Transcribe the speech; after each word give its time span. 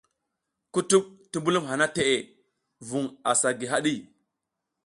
Kutuɓ 0.73 1.03
ti 1.29 1.37
mbulum 1.39 1.65
hana 1.69 1.85
teʼe 1.95 2.15
vun 2.87 3.05
asa 3.29 3.49
gi 3.59 3.65
haɗi. 3.71 3.93